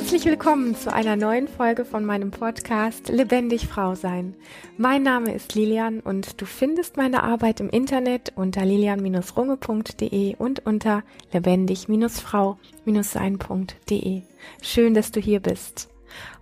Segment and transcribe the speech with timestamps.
[0.00, 4.34] Herzlich willkommen zu einer neuen Folge von meinem Podcast Lebendig Frau sein.
[4.78, 11.02] Mein Name ist Lilian und du findest meine Arbeit im Internet unter lilian-runge.de und unter
[11.32, 14.22] lebendig-frau-sein.de.
[14.62, 15.90] Schön, dass du hier bist.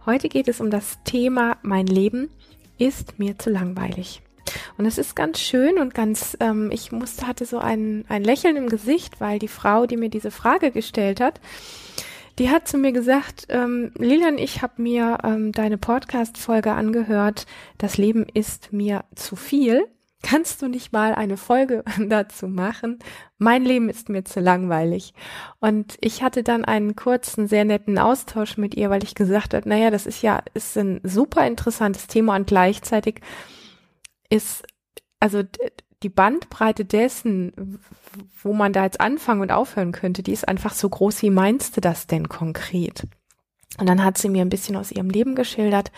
[0.07, 2.31] Heute geht es um das Thema Mein Leben
[2.79, 4.23] ist mir zu langweilig.
[4.79, 8.57] Und es ist ganz schön und ganz, ähm, ich musste, hatte so ein, ein Lächeln
[8.57, 11.41] im Gesicht, weil die Frau, die mir diese Frage gestellt hat,
[12.39, 17.47] die hat zu mir gesagt, ähm, Lilian, ich habe mir ähm, deine Podcast-Folge angehört,
[17.79, 19.87] das Leben ist mir zu viel.
[20.23, 23.01] Kannst du nicht mal eine Folge dazu machen?
[23.39, 25.15] Mein Leben ist mir zu langweilig.
[25.61, 29.69] Und ich hatte dann einen kurzen, sehr netten Austausch mit ihr, weil ich gesagt habe,
[29.69, 33.21] naja, das ist ja, ist ein super interessantes Thema und gleichzeitig
[34.29, 34.65] ist,
[35.21, 35.43] also
[36.03, 37.81] die Bandbreite dessen,
[38.43, 41.23] wo man da jetzt anfangen und aufhören könnte, die ist einfach so groß.
[41.23, 43.07] Wie meinst du das denn konkret?
[43.79, 45.93] Und dann hat sie mir ein bisschen aus ihrem Leben geschildert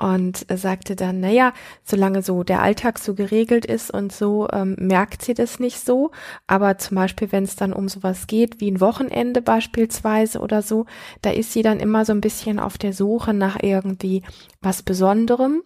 [0.00, 1.52] und sagte dann, naja,
[1.84, 6.10] solange so der Alltag so geregelt ist und so, ähm, merkt sie das nicht so.
[6.46, 10.86] Aber zum Beispiel, wenn es dann um sowas geht, wie ein Wochenende beispielsweise oder so,
[11.20, 14.22] da ist sie dann immer so ein bisschen auf der Suche nach irgendwie
[14.62, 15.62] was Besonderem.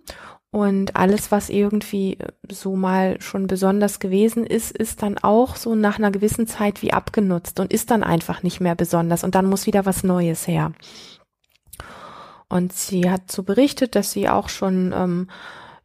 [0.55, 2.17] Und alles, was irgendwie
[2.49, 6.93] so mal schon besonders gewesen ist, ist dann auch so nach einer gewissen Zeit wie
[6.93, 9.25] abgenutzt und ist dann einfach nicht mehr besonders.
[9.25, 10.71] Und dann muss wieder was Neues her.
[12.49, 15.29] Und sie hat so berichtet, dass sie auch schon, ähm,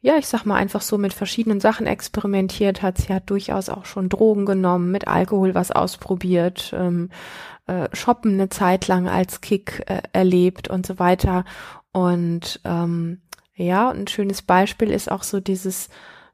[0.02, 3.00] ja, ich sag mal, einfach so mit verschiedenen Sachen experimentiert hat.
[3.00, 7.10] Sie hat durchaus auch schon Drogen genommen, mit Alkohol was ausprobiert, ähm,
[7.66, 11.44] äh, Shoppen eine Zeit lang als Kick äh, erlebt und so weiter.
[11.92, 13.22] Und ähm,
[13.64, 15.90] ja, und ein schönes Beispiel ist auch so dieses,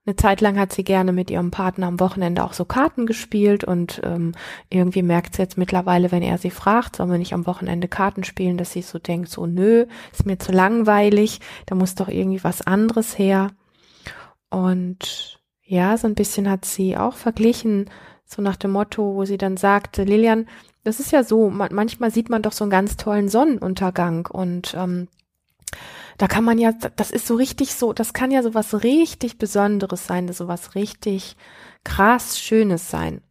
[0.06, 3.64] eine Zeit lang hat sie gerne mit ihrem Partner am Wochenende auch so Karten gespielt
[3.64, 4.34] und ähm,
[4.70, 8.24] irgendwie merkt sie jetzt mittlerweile, wenn er sie fragt, soll man nicht am Wochenende Karten
[8.24, 12.44] spielen, dass sie so denkt, so nö, ist mir zu langweilig, da muss doch irgendwie
[12.44, 13.52] was anderes her.
[14.52, 17.90] Und ja, so ein bisschen hat sie auch verglichen,
[18.26, 20.48] so nach dem Motto, wo sie dann sagte, Lilian,
[20.84, 24.76] das ist ja so, man, manchmal sieht man doch so einen ganz tollen Sonnenuntergang und
[24.78, 25.08] ähm,
[26.18, 29.38] da kann man ja, das ist so richtig so, das kann ja so was richtig
[29.38, 31.36] Besonderes sein, so was richtig
[31.84, 33.22] krass Schönes sein.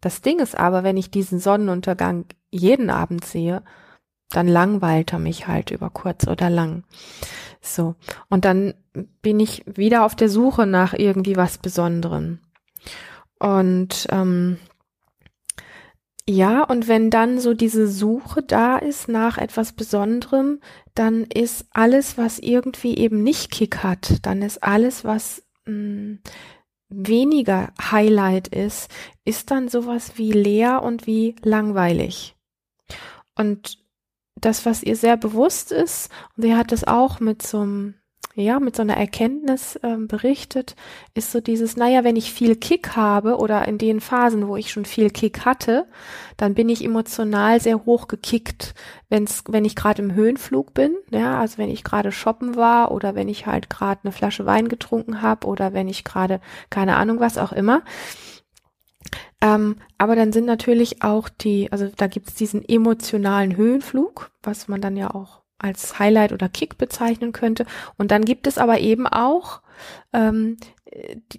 [0.00, 3.62] Das Ding ist aber, wenn ich diesen Sonnenuntergang jeden Abend sehe,
[4.30, 6.84] dann langweilt er mich halt über kurz oder lang.
[7.60, 7.94] So.
[8.28, 8.74] Und dann
[9.22, 12.38] bin ich wieder auf der Suche nach irgendwie was Besonderem.
[13.38, 14.58] Und ähm,
[16.30, 20.60] ja, und wenn dann so diese Suche da ist nach etwas Besonderem,
[20.94, 26.18] dann ist alles, was irgendwie eben nicht Kick hat, dann ist alles, was mh, hm,
[26.88, 28.90] weniger Highlight ist,
[29.24, 32.36] ist dann sowas wie leer und wie langweilig.
[33.34, 33.78] Und
[34.36, 37.94] das, was ihr sehr bewusst ist, und sie hat es auch mit so einem
[38.34, 40.76] ja, mit so einer Erkenntnis ähm, berichtet,
[41.14, 44.70] ist so dieses, naja, wenn ich viel Kick habe oder in den Phasen, wo ich
[44.70, 45.86] schon viel Kick hatte,
[46.36, 48.74] dann bin ich emotional sehr hoch gekickt,
[49.08, 53.16] wenn's, wenn ich gerade im Höhenflug bin, ja, also wenn ich gerade shoppen war oder
[53.16, 57.18] wenn ich halt gerade eine Flasche Wein getrunken habe oder wenn ich gerade, keine Ahnung,
[57.18, 57.82] was auch immer.
[59.40, 64.68] Ähm, aber dann sind natürlich auch die, also da gibt es diesen emotionalen Höhenflug, was
[64.68, 67.66] man dann ja auch als Highlight oder Kick bezeichnen könnte.
[67.96, 69.62] Und dann gibt es aber eben auch
[70.12, 70.56] ähm,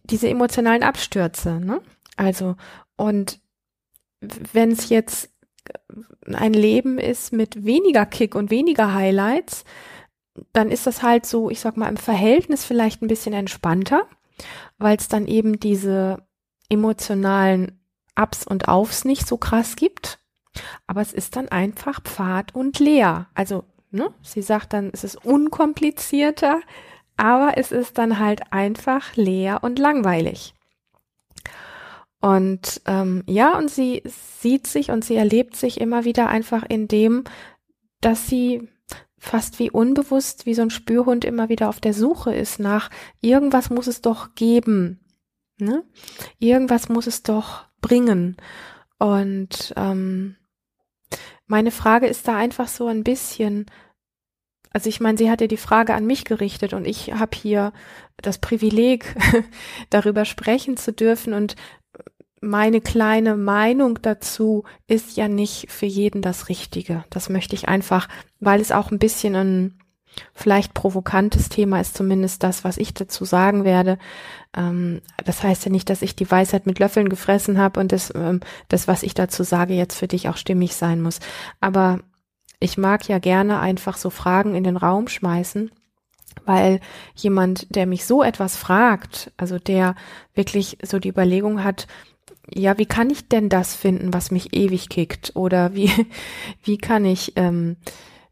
[0.03, 1.59] diese emotionalen Abstürze.
[1.59, 1.81] Ne?
[2.15, 2.55] Also,
[2.95, 3.39] und
[4.19, 5.29] wenn es jetzt
[6.25, 9.63] ein Leben ist mit weniger Kick und weniger Highlights,
[10.53, 14.07] dann ist das halt so, ich sag mal, im Verhältnis vielleicht ein bisschen entspannter,
[14.77, 16.25] weil es dann eben diese
[16.69, 17.79] emotionalen
[18.15, 20.19] Ups und Aufs nicht so krass gibt.
[20.87, 23.27] Aber es ist dann einfach Pfad und leer.
[23.33, 24.13] Also Ne?
[24.21, 26.61] Sie sagt dann, es ist unkomplizierter,
[27.17, 30.55] aber es ist dann halt einfach leer und langweilig.
[32.21, 36.87] Und ähm, ja, und sie sieht sich und sie erlebt sich immer wieder einfach in
[36.87, 37.23] dem,
[37.99, 38.69] dass sie
[39.17, 42.89] fast wie unbewusst, wie so ein Spürhund immer wieder auf der Suche ist nach
[43.21, 44.99] irgendwas muss es doch geben.
[45.57, 45.83] Ne?
[46.39, 48.37] Irgendwas muss es doch bringen.
[48.97, 50.37] Und ähm,
[51.51, 53.65] meine Frage ist da einfach so ein bisschen,
[54.71, 57.73] also ich meine, sie hat ja die Frage an mich gerichtet und ich habe hier
[58.21, 59.13] das Privileg,
[59.89, 61.57] darüber sprechen zu dürfen und
[62.39, 67.03] meine kleine Meinung dazu ist ja nicht für jeden das Richtige.
[67.09, 68.07] Das möchte ich einfach,
[68.39, 69.80] weil es auch ein bisschen ein
[70.33, 73.97] vielleicht provokantes Thema ist, zumindest das, was ich dazu sagen werde.
[74.55, 78.13] Ähm, das heißt ja nicht, dass ich die Weisheit mit Löffeln gefressen habe und das,
[78.15, 81.19] ähm, das, was ich dazu sage, jetzt für dich auch stimmig sein muss.
[81.59, 81.99] Aber
[82.59, 85.71] ich mag ja gerne einfach so Fragen in den Raum schmeißen,
[86.45, 86.79] weil
[87.15, 89.95] jemand, der mich so etwas fragt, also der
[90.33, 91.87] wirklich so die Überlegung hat,
[92.53, 95.31] ja, wie kann ich denn das finden, was mich ewig kickt?
[95.35, 95.91] Oder wie,
[96.63, 97.77] wie kann ich, ähm,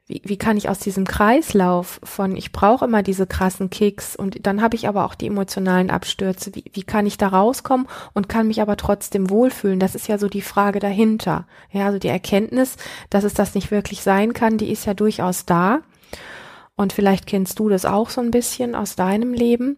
[0.10, 4.46] wie, wie kann ich aus diesem Kreislauf von, ich brauche immer diese krassen Kicks und
[4.48, 8.28] dann habe ich aber auch die emotionalen Abstürze, wie, wie kann ich da rauskommen und
[8.28, 9.80] kann mich aber trotzdem wohlfühlen?
[9.80, 11.46] Das ist ja so die Frage dahinter.
[11.72, 12.76] Ja, also die Erkenntnis,
[13.12, 15.82] dass es das nicht wirklich sein kann, die ist ja durchaus da.
[16.76, 19.78] Und vielleicht kennst du das auch so ein bisschen aus deinem Leben.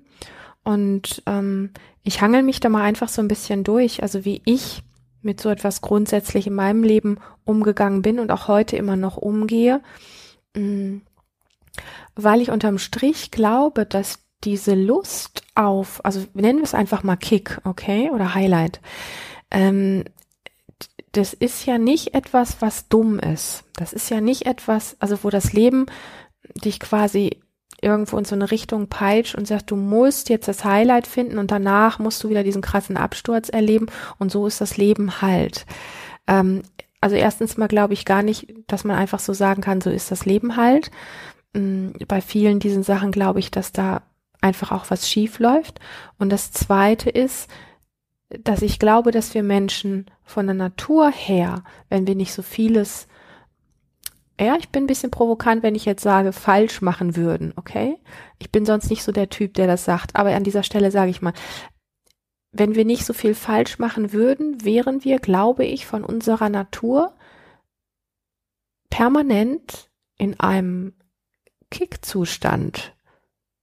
[0.63, 1.71] Und ähm,
[2.03, 4.81] ich hangel mich da mal einfach so ein bisschen durch, also wie ich
[5.21, 9.81] mit so etwas grundsätzlich in meinem Leben umgegangen bin und auch heute immer noch umgehe.
[10.53, 10.97] Mm.
[12.15, 17.15] weil ich unterm Strich glaube, dass diese Lust auf, also nennen wir es einfach mal
[17.15, 18.81] Kick, okay, oder Highlight,
[19.49, 20.03] ähm,
[21.11, 23.63] das ist ja nicht etwas, was dumm ist.
[23.75, 25.85] Das ist ja nicht etwas, also wo das Leben
[26.63, 27.41] dich quasi
[27.81, 31.51] irgendwo in so eine Richtung peitscht und sagt, du musst jetzt das Highlight finden und
[31.51, 33.87] danach musst du wieder diesen krassen Absturz erleben
[34.19, 35.65] und so ist das Leben halt.
[36.27, 36.61] Ähm,
[37.01, 40.11] also erstens mal glaube ich gar nicht, dass man einfach so sagen kann, so ist
[40.11, 40.91] das Leben halt.
[41.53, 44.03] Mm, bei vielen diesen Sachen glaube ich, dass da
[44.39, 45.79] einfach auch was schief läuft.
[46.17, 47.49] Und das zweite ist,
[48.29, 53.07] dass ich glaube, dass wir Menschen von der Natur her, wenn wir nicht so vieles,
[54.39, 57.97] ja, ich bin ein bisschen provokant, wenn ich jetzt sage, falsch machen würden, okay?
[58.39, 61.11] Ich bin sonst nicht so der Typ, der das sagt, aber an dieser Stelle sage
[61.11, 61.33] ich mal,
[62.51, 67.15] wenn wir nicht so viel falsch machen würden, wären wir, glaube ich, von unserer Natur
[68.89, 70.93] permanent in einem
[71.69, 72.95] Kickzustand.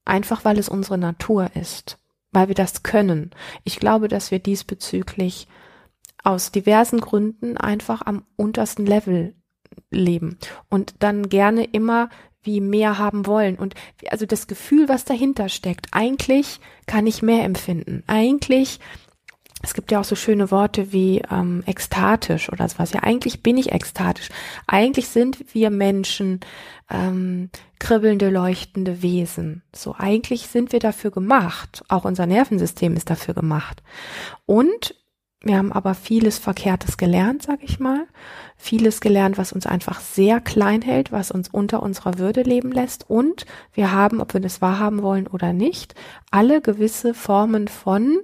[0.04, 1.98] Einfach weil es unsere Natur ist,
[2.32, 3.30] weil wir das können.
[3.62, 5.48] Ich glaube, dass wir diesbezüglich
[6.24, 9.34] aus diversen Gründen einfach am untersten Level
[9.90, 10.38] leben
[10.70, 12.08] und dann gerne immer
[12.48, 13.56] wie mehr haben wollen.
[13.56, 13.74] Und
[14.10, 18.02] also das Gefühl, was dahinter steckt, eigentlich kann ich mehr empfinden.
[18.06, 18.80] Eigentlich,
[19.62, 22.92] es gibt ja auch so schöne Worte wie ähm, ekstatisch oder sowas.
[22.94, 24.30] Ja, eigentlich bin ich ekstatisch.
[24.66, 26.40] Eigentlich sind wir Menschen
[26.90, 29.62] ähm, kribbelnde, leuchtende Wesen.
[29.76, 31.84] So, eigentlich sind wir dafür gemacht.
[31.88, 33.82] Auch unser Nervensystem ist dafür gemacht.
[34.46, 34.94] Und
[35.42, 38.06] wir haben aber vieles Verkehrtes gelernt, sag ich mal.
[38.56, 43.08] Vieles gelernt, was uns einfach sehr klein hält, was uns unter unserer Würde leben lässt.
[43.08, 45.94] Und wir haben, ob wir das wahrhaben wollen oder nicht,
[46.32, 48.18] alle gewisse Formen von,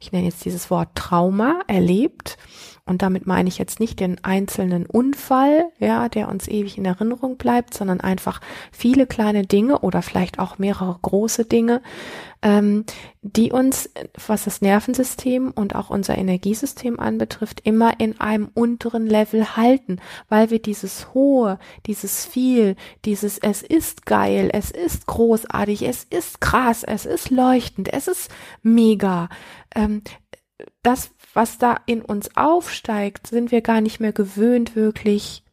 [0.00, 2.38] ich nenne jetzt dieses Wort Trauma, erlebt.
[2.84, 7.36] Und damit meine ich jetzt nicht den einzelnen Unfall, ja, der uns ewig in Erinnerung
[7.36, 8.40] bleibt, sondern einfach
[8.72, 11.82] viele kleine Dinge oder vielleicht auch mehrere große Dinge,
[12.40, 12.84] ähm,
[13.20, 13.90] die uns,
[14.26, 20.50] was das Nervensystem und auch unser Energiesystem anbetrifft, immer in einem unteren Level halten, weil
[20.50, 26.84] wir dieses hohe, dieses viel, dieses es ist geil, es ist großartig, es ist krass,
[26.84, 28.30] es ist leuchtend, es ist
[28.62, 29.28] mega,
[29.74, 30.02] ähm,
[30.82, 35.44] das was da in uns aufsteigt, sind wir gar nicht mehr gewöhnt, wirklich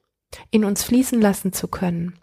[0.50, 2.20] in uns fließen lassen zu können.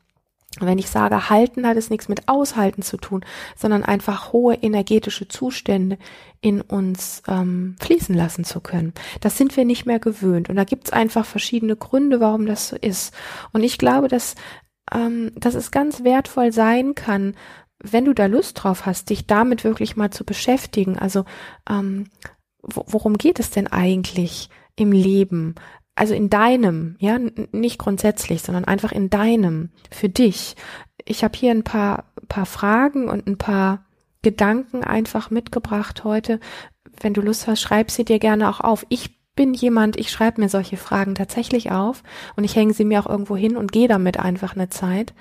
[0.60, 3.24] wenn ich sage, halten hat es nichts mit aushalten zu tun,
[3.56, 5.96] sondern einfach hohe energetische Zustände
[6.42, 8.92] in uns ähm, fließen lassen zu können.
[9.20, 10.50] Das sind wir nicht mehr gewöhnt.
[10.50, 13.14] Und da gibt es einfach verschiedene Gründe, warum das so ist.
[13.52, 14.34] Und ich glaube, dass,
[14.92, 17.34] ähm, dass es ganz wertvoll sein kann,
[17.82, 20.98] wenn du da Lust drauf hast, dich damit wirklich mal zu beschäftigen.
[20.98, 21.24] Also
[21.68, 22.06] ähm,
[22.62, 25.56] worum geht es denn eigentlich im Leben?
[25.94, 27.18] Also in deinem, ja,
[27.50, 30.56] nicht grundsätzlich, sondern einfach in deinem, für dich.
[31.04, 33.84] Ich habe hier ein paar, paar Fragen und ein paar
[34.22, 36.40] Gedanken einfach mitgebracht heute.
[37.00, 38.86] Wenn du Lust hast, schreib sie dir gerne auch auf.
[38.88, 42.02] Ich bin jemand, ich schreibe mir solche Fragen tatsächlich auf
[42.36, 45.14] und ich hänge sie mir auch irgendwo hin und gehe damit einfach eine Zeit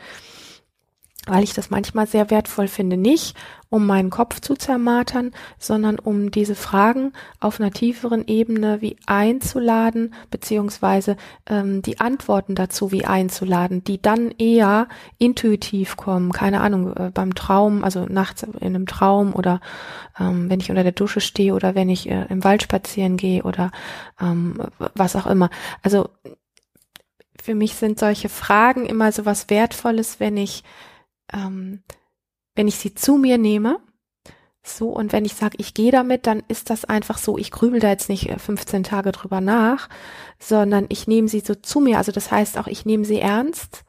[1.28, 3.36] weil ich das manchmal sehr wertvoll finde, nicht
[3.70, 10.13] um meinen Kopf zu zermartern, sondern um diese Fragen auf einer tieferen Ebene wie einzuladen,
[10.32, 11.16] beziehungsweise
[11.48, 14.88] ähm, die Antworten dazu wie einzuladen, die dann eher
[15.20, 19.62] intuitiv kommen, keine Ahnung, äh, beim Traum, also nachts in einem Traum oder
[20.20, 23.44] ähm, wenn ich unter der Dusche stehe oder wenn ich äh, im Wald spazieren gehe
[23.44, 23.72] oder
[24.20, 24.60] ähm,
[24.96, 25.50] was auch immer.
[25.84, 26.10] Also
[27.42, 30.63] für mich sind solche Fragen immer so was Wertvolles, wenn ich
[31.34, 31.84] ähm,
[32.56, 33.80] wenn ich sie zu mir nehme,
[34.64, 37.80] so, und wenn ich sage, ich gehe damit, dann ist das einfach so, ich grübel
[37.80, 39.90] da jetzt nicht 15 äh, Tage drüber nach,
[40.40, 41.98] sondern ich nehme sie so zu mir.
[41.98, 43.86] Also das heißt auch, ich nehme sie ernst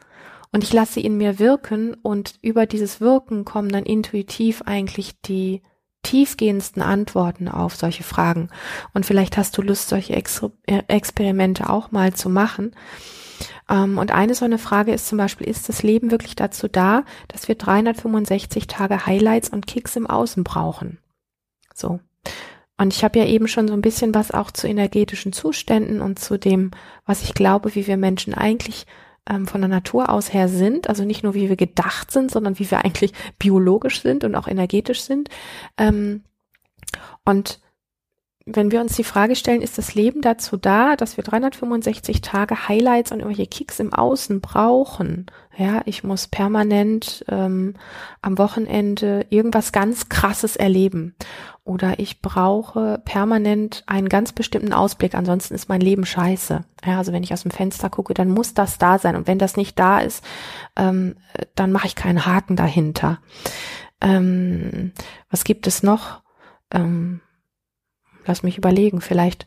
[0.51, 5.21] und ich lasse sie in mir wirken und über dieses Wirken kommen dann intuitiv eigentlich
[5.21, 5.61] die,
[6.03, 8.49] tiefgehendsten Antworten auf solche Fragen.
[8.93, 12.75] Und vielleicht hast du Lust, solche Ex äh, Experimente auch mal zu machen.
[13.69, 17.05] Ähm, und eine so eine Frage ist zum Beispiel, ist das Leben wirklich dazu da,
[17.29, 20.99] dass wir 365 Tage Highlights und Kicks im Außen brauchen?
[21.75, 22.01] So.
[22.79, 26.19] Und ich habe ja eben schon so ein bisschen was auch zu energetischen Zuständen und
[26.19, 26.73] zu dem,
[27.07, 28.87] was ich glaube, wie wir Menschen eigentlich
[29.29, 32.59] ähm, von der Natur aus her sind, also nicht nur wie wir gedacht sind, sondern
[32.59, 35.29] wie wir eigentlich biologisch sind und auch energetisch sind.
[35.79, 36.25] Ähm,
[37.25, 37.61] und
[38.45, 42.69] wenn wir uns die Frage stellen, ist das Leben dazu da, dass wir 365 Tage
[42.69, 45.27] Highlights und irgendwelche Kicks im Außen brauchen?
[45.57, 47.75] Ja, ich muss permanent ähm,
[48.21, 51.15] am Wochenende irgendwas ganz Krasses erleben.
[51.65, 56.65] Oder ich brauche permanent einen ganz bestimmten Ausblick, ansonsten ist mein Leben scheiße.
[56.85, 59.15] Ja, also wenn ich aus dem Fenster gucke, dann muss das da sein.
[59.15, 60.25] Und wenn das nicht da ist,
[60.77, 61.15] ähm,
[61.55, 63.21] dann mache ich keinen Haken dahinter.
[64.01, 64.93] Ähm,
[65.31, 66.23] was gibt es noch?
[66.73, 67.21] Ähm,
[68.27, 69.47] lass mich überlegen, vielleicht,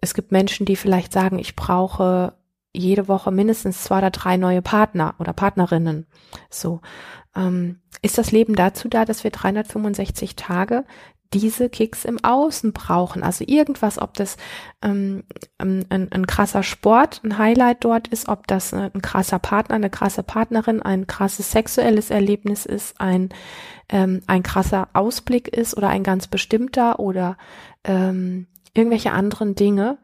[0.00, 2.34] es gibt Menschen, die vielleicht sagen, ich brauche
[2.72, 6.06] jede Woche mindestens zwei oder drei neue Partner oder Partnerinnen.
[6.50, 6.80] So.
[7.34, 10.84] Ähm, ist das Leben dazu da, dass wir 365 Tage
[11.32, 13.22] diese Kicks im Außen brauchen.
[13.22, 14.36] Also irgendwas, ob das
[14.82, 15.24] ähm,
[15.58, 19.90] ein, ein, ein, krasser Sport, ein Highlight dort ist, ob das ein krasser Partner, eine
[19.90, 23.28] krasse Partnerin, ein krasses sexuelles Erlebnis ist, ein,
[23.88, 27.36] ähm, ein krasser Ausblick ist oder ein ganz bestimmter oder
[27.84, 29.98] ähm, irgendwelche anderen Dinge.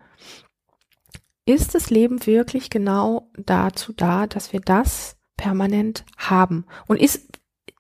[1.47, 6.67] Ist das Leben wirklich genau dazu da, dass wir das permanent haben?
[6.89, 7.39] Und ist,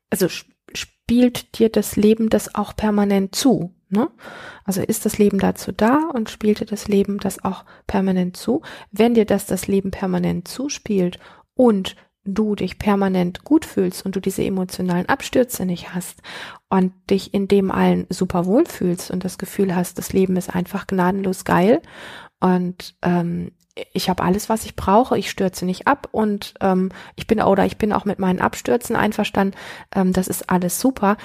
[0.08, 3.74] also spielt dir das Leben das auch permanent zu?
[3.88, 4.08] Ne?
[4.64, 8.62] Also ist das Leben dazu da und spielt dir das Leben das auch permanent zu?
[8.92, 11.18] Wenn dir das das Leben permanent zuspielt
[11.54, 16.22] und du dich permanent gut fühlst und du diese emotionalen Abstürze nicht hast
[16.68, 20.54] und dich in dem allen super wohl fühlst und das Gefühl hast, das Leben ist
[20.54, 21.80] einfach gnadenlos geil
[22.40, 23.52] und ähm,
[23.92, 27.66] ich habe alles, was ich brauche, ich stürze nicht ab und ähm, ich bin oder
[27.66, 29.56] ich bin auch mit meinen Abstürzen einverstanden,
[29.94, 31.16] ähm, das ist alles super,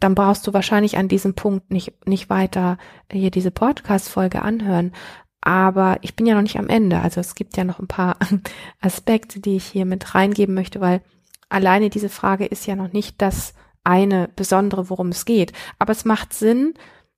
[0.00, 2.78] dann brauchst du wahrscheinlich an diesem Punkt nicht, nicht weiter
[3.10, 4.92] hier diese Podcast-Folge anhören.
[5.40, 7.00] Aber ich bin ja noch nicht am Ende.
[7.00, 8.16] Also es gibt ja noch ein paar
[8.80, 11.02] Aspekte, die ich hier mit reingeben möchte, weil
[11.48, 15.52] alleine diese Frage ist ja noch nicht das eine Besondere, worum es geht.
[15.78, 16.74] Aber es macht Sinn,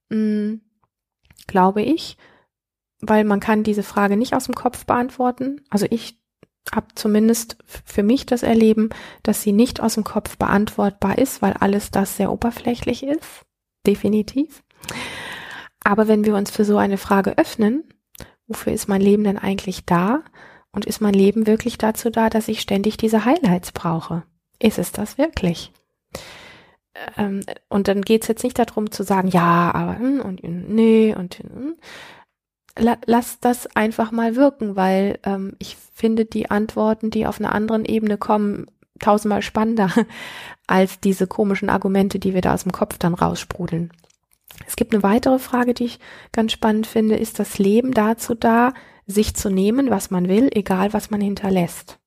[0.08, 0.60] mh, hm,
[1.46, 2.16] glaube ich,
[3.08, 5.61] weil man kann diese Frage nicht aus dem Kopf beantworten.
[5.70, 6.20] Also ich
[6.73, 8.90] habe zumindest für mich das Erleben,
[9.23, 13.44] dass sie nicht aus dem Kopf beantwortbar ist, weil alles das sehr oberflächlich ist.
[13.87, 14.62] Definitiv.
[15.84, 17.84] Aber wenn wir uns für so eine Frage öffnen,
[18.46, 20.23] wofür ist mein Leben denn eigentlich da?
[20.73, 24.25] Und ist mein Leben wirklich dazu da, dass ich ständig diese Highlights brauche?
[24.58, 25.73] Ist es das wirklich?
[27.16, 31.14] Ähm, und dann geht es jetzt nicht darum zu sagen, ja, aber hm, und nee
[31.14, 31.76] und hm,
[32.78, 37.54] la, lass das einfach mal wirken, weil ähm, ich finde die Antworten, die auf einer
[37.54, 38.66] anderen Ebene kommen,
[38.98, 39.90] tausendmal spannender
[40.66, 43.92] als diese komischen Argumente, die wir da aus dem Kopf dann raussprudeln.
[44.66, 45.98] Es gibt eine weitere Frage, die ich
[46.32, 47.16] ganz spannend finde.
[47.16, 48.72] Ist das Leben dazu da,
[49.06, 51.98] sich zu nehmen, was man will, egal was man hinterlässt?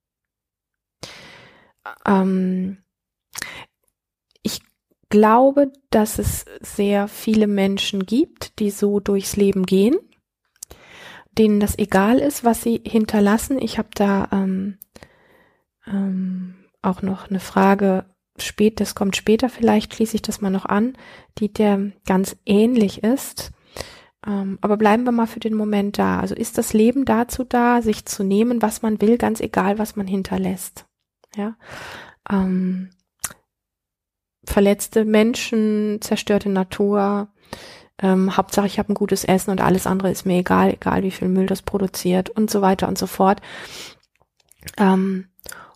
[2.05, 2.77] Ähm,
[4.41, 4.61] ich
[5.09, 9.97] glaube, dass es sehr viele Menschen gibt, die so durchs Leben gehen
[11.37, 13.61] denen das egal ist, was sie hinterlassen.
[13.61, 14.77] Ich habe da ähm,
[15.85, 18.05] ähm, auch noch eine Frage
[18.37, 20.97] spät, das kommt später, vielleicht schließe ich das mal noch an,
[21.39, 23.51] die der ganz ähnlich ist.
[24.25, 26.19] Ähm, aber bleiben wir mal für den Moment da.
[26.19, 29.95] Also ist das Leben dazu da, sich zu nehmen, was man will, ganz egal, was
[29.95, 30.85] man hinterlässt.
[31.35, 31.55] Ja.
[32.29, 32.89] Ähm,
[34.43, 37.29] verletzte Menschen, zerstörte Natur,
[38.01, 41.11] ähm, Hauptsache ich habe ein gutes Essen und alles andere ist mir egal, egal wie
[41.11, 43.41] viel Müll das produziert und so weiter und so fort.
[44.77, 45.27] Ähm,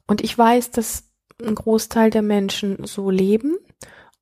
[0.08, 1.10] und ich weiß, dass
[1.42, 3.58] ein Großteil der Menschen so leben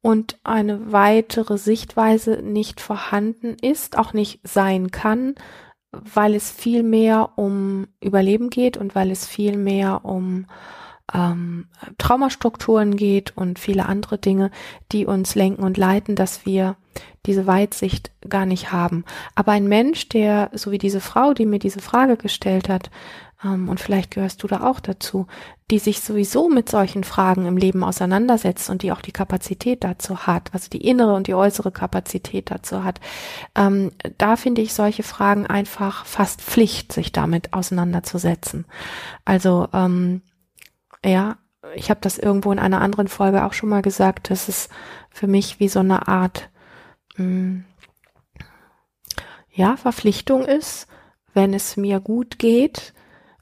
[0.02, 5.36] und eine weitere Sichtweise nicht vorhanden ist, auch nicht sein kann,
[5.92, 10.46] weil es viel mehr um Überleben geht und weil es viel mehr um
[11.14, 14.52] ähm, Traumastrukturen geht und viele andere Dinge,
[14.92, 16.76] die uns lenken und leiten, dass wir
[17.26, 19.06] diese Weitsicht gar nicht haben.
[19.36, 22.90] Aber ein Mensch, der, so wie diese Frau, die mir diese Frage gestellt hat,
[23.44, 25.28] ähm, und vielleicht gehörst du da auch dazu,
[25.72, 30.26] die sich sowieso mit solchen Fragen im Leben auseinandersetzt und die auch die Kapazität dazu
[30.26, 33.00] hat, also die innere und die äußere Kapazität dazu hat,
[33.56, 38.66] ähm, da finde ich solche Fragen einfach fast Pflicht, sich damit auseinanderzusetzen.
[39.26, 40.22] Also ähm,
[41.06, 41.38] ja,
[41.76, 44.70] ich habe das irgendwo in einer anderen Folge auch schon mal gesagt, dass es
[45.10, 46.50] für mich wie so eine Art
[47.18, 47.66] mh, hm,
[49.52, 50.88] ja, Verpflichtung ist,
[51.34, 52.94] wenn es mir gut geht.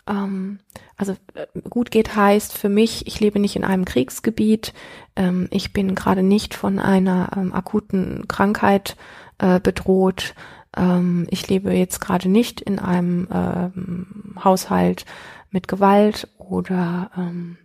[0.07, 0.59] Ähm,
[0.95, 4.73] also äh, gut geht heißt für mich, ich lebe nicht in einem Kriegsgebiet,
[5.15, 8.95] ähm, ich bin gerade nicht von einer ähm, akuten Krankheit
[9.37, 10.33] äh, bedroht,
[10.75, 15.05] ähm, ich lebe jetzt gerade nicht in einem ähm, Haushalt
[15.51, 17.57] mit Gewalt oder ähm,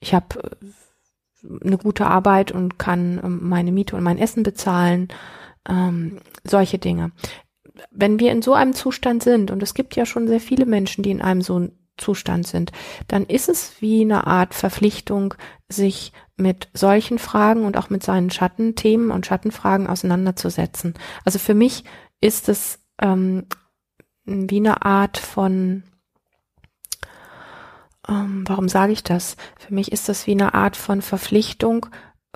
[0.00, 5.08] ich habe äh, eine gute Arbeit und kann ähm, meine Miete und mein Essen bezahlen,
[5.68, 7.12] ähm, solche Dinge.
[7.90, 11.02] Wenn wir in so einem Zustand sind, und es gibt ja schon sehr viele Menschen,
[11.02, 12.72] die in einem so Zustand sind,
[13.08, 15.34] dann ist es wie eine Art Verpflichtung,
[15.68, 20.94] sich mit solchen Fragen und auch mit seinen Schattenthemen und Schattenfragen auseinanderzusetzen.
[21.24, 21.84] Also für mich
[22.20, 23.46] ist es ähm,
[24.24, 25.82] wie eine Art von,
[28.08, 29.36] ähm, warum sage ich das?
[29.58, 31.86] Für mich ist das wie eine Art von Verpflichtung,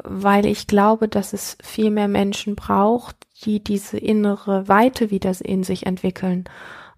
[0.02, 5.64] weil ich glaube, dass es viel mehr Menschen braucht, die diese innere Weite wieder in
[5.64, 6.44] sich entwickeln,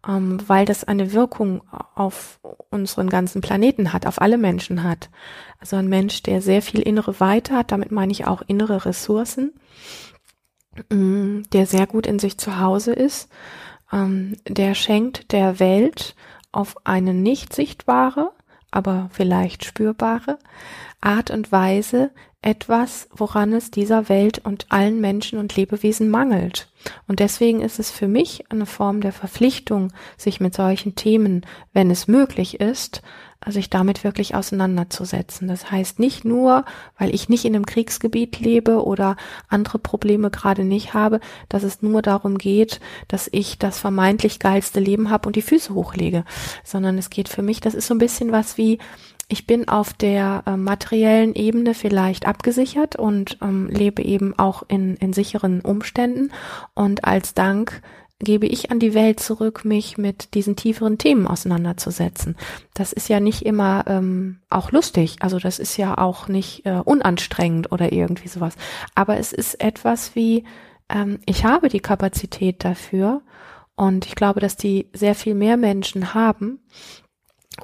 [0.06, 1.62] ähm, weil das eine Wirkung
[1.94, 2.40] auf
[2.70, 5.10] unseren ganzen Planeten hat, auf alle Menschen hat.
[5.60, 9.52] Also ein Mensch, der sehr viel innere Weite hat, damit meine ich auch innere Ressourcen,
[10.90, 13.28] mm, der sehr gut in sich zu Hause ist,
[13.92, 16.14] ähm, der schenkt der Welt
[16.52, 18.32] auf eine nicht sichtbare,
[18.74, 20.38] aber vielleicht spürbare
[21.00, 22.10] Art und Weise
[22.42, 26.68] etwas, woran es dieser Welt und allen Menschen und Lebewesen mangelt.
[27.06, 31.90] Und deswegen ist es für mich eine Form der Verpflichtung, sich mit solchen Themen, wenn
[31.90, 33.02] es möglich ist,
[33.46, 35.48] sich damit wirklich auseinanderzusetzen.
[35.48, 36.64] Das heißt nicht nur,
[36.98, 39.16] weil ich nicht in einem Kriegsgebiet lebe oder
[39.48, 44.80] andere Probleme gerade nicht habe, dass es nur darum geht, dass ich das vermeintlich geilste
[44.80, 46.24] Leben habe und die Füße hochlege,
[46.62, 48.78] sondern es geht für mich, das ist so ein bisschen was wie,
[49.28, 54.96] ich bin auf der äh, materiellen Ebene vielleicht abgesichert und ähm, lebe eben auch in,
[54.96, 56.30] in sicheren Umständen.
[56.74, 57.80] Und als Dank
[58.20, 62.36] gebe ich an die Welt zurück, mich mit diesen tieferen Themen auseinanderzusetzen.
[62.72, 66.80] Das ist ja nicht immer ähm, auch lustig, also das ist ja auch nicht äh,
[66.84, 68.54] unanstrengend oder irgendwie sowas.
[68.94, 70.44] Aber es ist etwas wie,
[70.88, 73.22] ähm, ich habe die Kapazität dafür
[73.74, 76.60] und ich glaube, dass die sehr viel mehr Menschen haben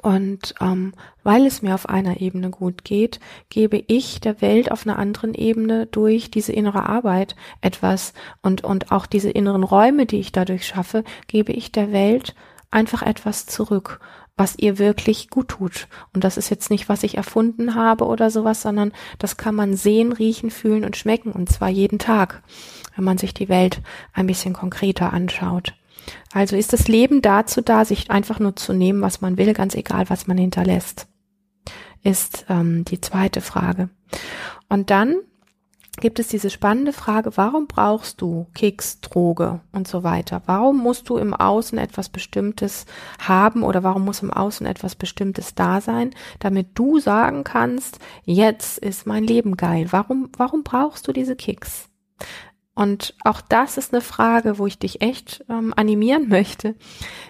[0.01, 4.85] und ähm, weil es mir auf einer Ebene gut geht, gebe ich der Welt auf
[4.85, 10.19] einer anderen Ebene durch diese innere Arbeit etwas und, und auch diese inneren Räume, die
[10.19, 12.35] ich dadurch schaffe, gebe ich der Welt
[12.71, 13.99] einfach etwas zurück,
[14.37, 15.87] was ihr wirklich gut tut.
[16.13, 19.75] Und das ist jetzt nicht, was ich erfunden habe oder sowas, sondern das kann man
[19.75, 22.41] sehen, riechen, fühlen und schmecken und zwar jeden Tag,
[22.95, 23.81] wenn man sich die Welt
[24.13, 25.73] ein bisschen konkreter anschaut.
[26.33, 29.75] Also ist das Leben dazu da, sich einfach nur zu nehmen, was man will, ganz
[29.75, 31.07] egal, was man hinterlässt,
[32.03, 33.89] ist ähm, die zweite Frage.
[34.69, 35.17] Und dann
[35.99, 40.41] gibt es diese spannende Frage, warum brauchst du Keks, Droge und so weiter?
[40.45, 42.85] Warum musst du im Außen etwas Bestimmtes
[43.19, 48.77] haben oder warum muss im Außen etwas Bestimmtes da sein, damit du sagen kannst, jetzt
[48.77, 49.87] ist mein Leben geil?
[49.91, 51.89] Warum, warum brauchst du diese Kicks?
[52.73, 56.75] Und auch das ist eine Frage, wo ich dich echt ähm, animieren möchte,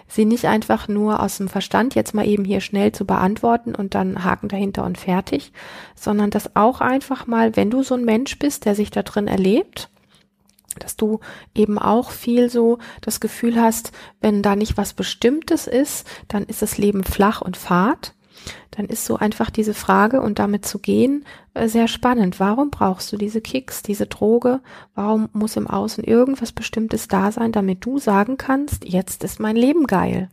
[0.06, 3.96] sie nicht einfach nur aus dem Verstand jetzt mal eben hier schnell zu beantworten und
[3.96, 5.52] dann Haken dahinter und fertig,
[5.96, 9.26] sondern das auch einfach mal, wenn du so ein Mensch bist, der sich da drin
[9.26, 9.90] erlebt,
[10.78, 11.18] dass du
[11.54, 16.62] eben auch viel so das Gefühl hast, wenn da nicht was Bestimmtes ist, dann ist
[16.62, 18.14] das Leben flach und fad
[18.70, 21.24] dann ist so einfach diese Frage und damit zu gehen
[21.54, 22.40] äh, sehr spannend.
[22.40, 24.60] Warum brauchst du diese Kicks, diese Droge?
[24.94, 29.56] Warum muss im Außen irgendwas Bestimmtes da sein, damit du sagen kannst, jetzt ist mein
[29.56, 30.30] Leben geil?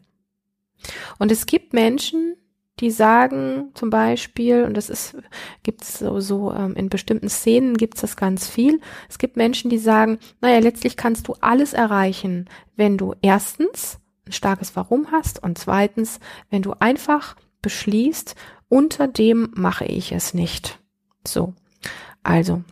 [1.17, 2.36] Und es gibt Menschen,
[2.80, 5.17] die sagen zum Beispiel, und das ist,
[5.63, 8.80] gibt es so, so ähm, in bestimmten Szenen gibt es das ganz viel.
[9.10, 14.32] Es gibt Menschen, die sagen, naja, letztlich kannst du alles erreichen, wenn du erstens ein
[14.32, 16.19] starkes Warum hast und zweitens,
[16.50, 18.36] wenn du einfach beschließt,
[18.67, 20.80] unter dem mache ich es nicht.
[21.26, 21.54] So.
[22.24, 22.63] Also,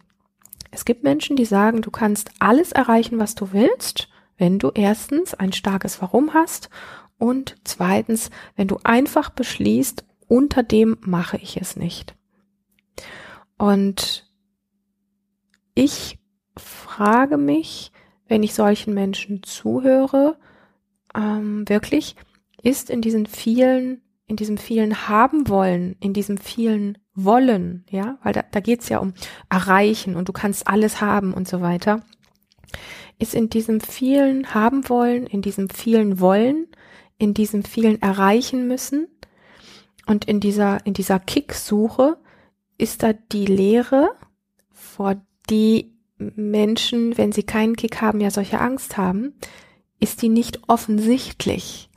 [0.72, 5.34] es gibt Menschen, die sagen, du kannst alles erreichen, was du willst, wenn du erstens
[5.34, 6.70] ein starkes Warum hast
[7.18, 12.16] und zweitens, wenn du einfach beschließt, unter dem mache ich es nicht.
[13.58, 14.30] Und
[15.74, 16.20] ich
[16.58, 17.92] frage mich,
[18.28, 20.38] wenn ich solchen Menschen zuhöre,
[21.16, 22.16] ähm, wirklich,
[22.62, 28.34] ist in diesen vielen in diesem vielen haben wollen, in diesem vielen wollen, ja, weil
[28.34, 29.14] da, da geht's ja um
[29.50, 32.02] erreichen und du kannst alles haben und so weiter,
[33.20, 36.68] ist in diesem vielen haben wollen, in diesem vielen wollen,
[37.18, 39.08] in diesem vielen erreichen müssen
[40.06, 42.18] und in dieser, in dieser Kicksuche
[42.78, 44.10] ist da die Lehre,
[44.72, 45.16] vor
[45.50, 49.36] die Menschen, wenn sie keinen Kick haben, ja solche Angst haben,
[50.00, 51.90] ist die nicht offensichtlich.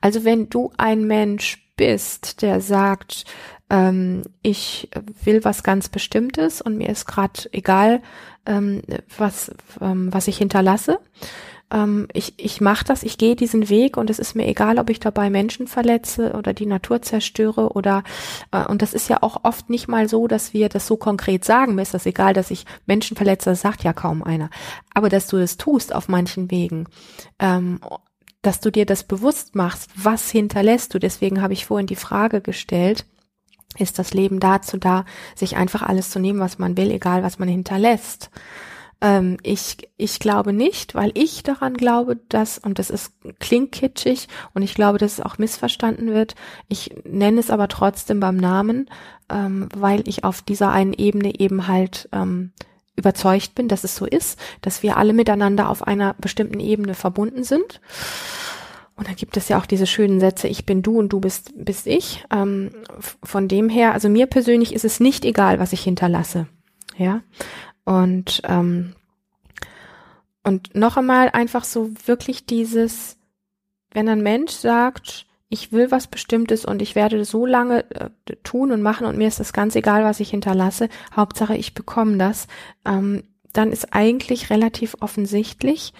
[0.00, 3.24] Also wenn du ein Mensch bist, der sagt,
[3.70, 4.90] ähm, ich
[5.24, 8.02] will was ganz Bestimmtes und mir ist gerade egal,
[8.44, 8.82] ähm,
[9.16, 10.98] was, ähm, was ich hinterlasse,
[11.70, 14.88] ähm, ich, ich mache das, ich gehe diesen Weg und es ist mir egal, ob
[14.90, 18.04] ich dabei Menschen verletze oder die Natur zerstöre oder
[18.52, 21.44] äh, und das ist ja auch oft nicht mal so, dass wir das so konkret
[21.44, 24.50] sagen, mir ist das egal, dass ich Menschen verletze, das sagt ja kaum einer.
[24.94, 26.86] Aber dass du es tust auf manchen Wegen,
[27.38, 27.80] ähm,
[28.42, 32.40] dass du dir das bewusst machst, was hinterlässt du, deswegen habe ich vorhin die Frage
[32.40, 33.04] gestellt,
[33.76, 37.38] ist das Leben dazu da, sich einfach alles zu nehmen, was man will, egal was
[37.38, 38.30] man hinterlässt.
[39.00, 44.28] Ähm, ich, ich glaube nicht, weil ich daran glaube, dass, und das ist, klingt kitschig
[44.54, 46.34] und ich glaube, dass es auch missverstanden wird.
[46.68, 48.90] Ich nenne es aber trotzdem beim Namen,
[49.30, 52.52] ähm, weil ich auf dieser einen Ebene eben halt ähm,
[52.98, 57.44] überzeugt bin, dass es so ist, dass wir alle miteinander auf einer bestimmten Ebene verbunden
[57.44, 57.80] sind.
[58.96, 61.52] Und dann gibt es ja auch diese schönen Sätze, ich bin du und du bist,
[61.54, 62.24] bist ich.
[62.32, 62.70] Ähm,
[63.22, 66.48] von dem her, also mir persönlich ist es nicht egal, was ich hinterlasse.
[66.96, 67.22] Ja.
[67.84, 68.94] Und, ähm,
[70.42, 73.18] und noch einmal einfach so wirklich dieses,
[73.92, 78.10] wenn ein Mensch sagt, ich will was Bestimmtes und ich werde so lange äh,
[78.42, 82.18] tun und machen und mir ist das ganz egal, was ich hinterlasse, Hauptsache ich bekomme
[82.18, 82.46] das,
[82.84, 85.94] ähm, dann ist eigentlich relativ offensichtlich,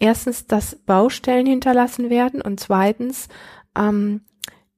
[0.00, 3.28] erstens, dass Baustellen hinterlassen werden und zweitens,
[3.76, 4.22] ähm,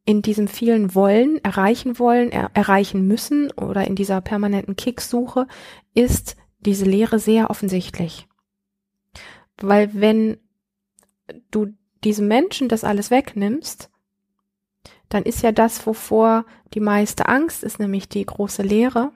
[0.04, 5.46] in diesem vielen Wollen, erreichen wollen, er, erreichen müssen oder in dieser permanenten Kicksuche
[5.94, 8.26] ist diese Lehre sehr offensichtlich.
[9.58, 10.38] Weil wenn
[11.50, 11.68] du
[12.02, 13.90] diesem Menschen das alles wegnimmst,
[15.10, 19.12] dann ist ja das, wovor die meiste Angst ist, nämlich die große Lehre,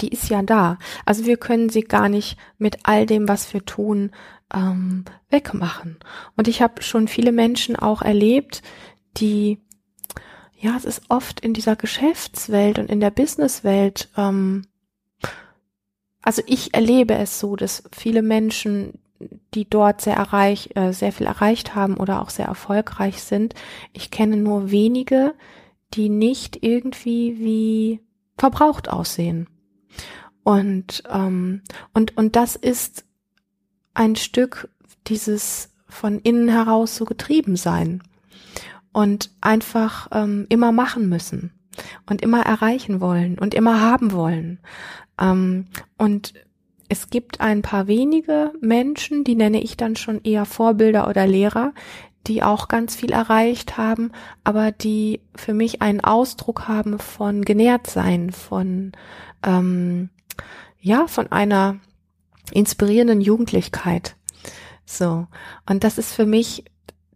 [0.00, 0.78] die ist ja da.
[1.04, 4.12] Also wir können sie gar nicht mit all dem, was wir tun,
[4.54, 5.98] ähm, wegmachen.
[6.36, 8.62] Und ich habe schon viele Menschen auch erlebt,
[9.16, 9.58] die,
[10.56, 14.66] ja, es ist oft in dieser Geschäftswelt und in der Businesswelt ähm,
[16.26, 18.98] also ich erlebe es so, dass viele Menschen,
[19.54, 23.54] die dort sehr erreich, äh, sehr viel erreicht haben oder auch sehr erfolgreich sind,
[23.92, 25.34] ich kenne nur wenige,
[25.94, 28.00] die nicht irgendwie wie
[28.36, 29.48] verbraucht aussehen.
[30.44, 33.04] Und ähm, und und das ist
[33.94, 34.68] ein Stück
[35.06, 38.02] dieses von innen heraus so getrieben sein
[38.92, 41.52] und einfach ähm, immer machen müssen
[42.06, 44.60] und immer erreichen wollen und immer haben wollen.
[45.20, 45.66] Ähm,
[45.98, 46.34] und
[46.88, 51.72] es gibt ein paar wenige Menschen, die nenne ich dann schon eher Vorbilder oder Lehrer,
[52.26, 54.12] die auch ganz viel erreicht haben,
[54.44, 58.92] aber die für mich einen Ausdruck haben von genährt sein, von
[59.44, 60.10] ähm,
[60.80, 61.76] ja, von einer
[62.52, 64.16] inspirierenden Jugendlichkeit.
[64.84, 65.26] So.
[65.68, 66.64] Und das ist für mich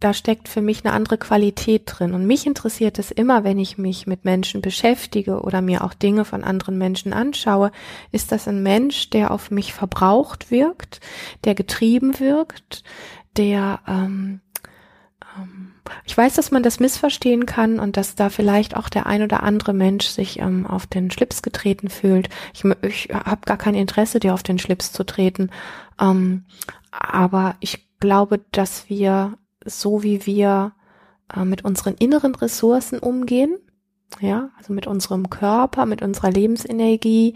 [0.01, 2.15] da steckt für mich eine andere Qualität drin.
[2.15, 6.25] Und mich interessiert es immer, wenn ich mich mit Menschen beschäftige oder mir auch Dinge
[6.25, 7.71] von anderen Menschen anschaue,
[8.11, 11.01] ist das ein Mensch, der auf mich verbraucht wirkt,
[11.45, 12.83] der getrieben wirkt,
[13.37, 14.41] der ähm,
[15.37, 15.73] ähm,
[16.05, 19.43] ich weiß, dass man das missverstehen kann und dass da vielleicht auch der ein oder
[19.43, 22.29] andere Mensch sich ähm, auf den Schlips getreten fühlt.
[22.55, 25.51] Ich, ich habe gar kein Interesse, dir auf den Schlips zu treten.
[26.01, 26.45] Ähm,
[26.91, 29.35] aber ich glaube, dass wir
[29.65, 30.73] so wie wir
[31.35, 33.59] äh, mit unseren inneren Ressourcen umgehen,
[34.19, 37.35] ja, also mit unserem Körper, mit unserer Lebensenergie,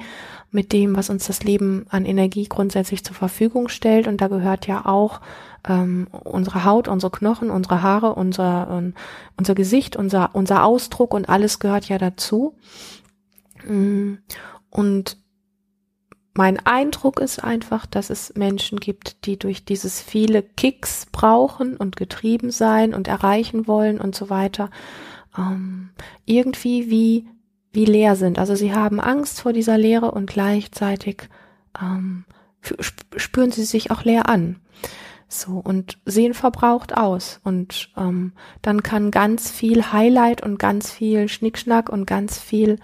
[0.51, 4.09] mit dem, was uns das Leben an Energie grundsätzlich zur Verfügung stellt.
[4.09, 5.21] Und da gehört ja auch
[5.69, 8.95] ähm, unsere Haut, unsere Knochen, unsere Haare, unser, ähm,
[9.37, 12.57] unser Gesicht, unser, unser Ausdruck und alles gehört ja dazu.
[13.67, 14.15] Mm,
[14.71, 15.24] und
[16.37, 21.97] mein Eindruck ist einfach, dass es Menschen gibt, die durch dieses viele Kicks brauchen und
[21.97, 24.71] getrieben sein und erreichen wollen und so weiter,
[25.39, 25.91] ähm,
[26.25, 27.29] irgendwie wie,
[27.73, 28.41] wie leer sind.
[28.41, 31.29] Also sie haben Angst vor dieser Leere und gleichzeitig
[31.81, 32.25] ähm,
[33.17, 34.57] spüren sie sich auch leer an.
[35.29, 37.41] So, und sehen verbraucht aus.
[37.45, 42.79] Und ähm, dann kann ganz viel Highlight und ganz viel Schnickschnack und ganz viel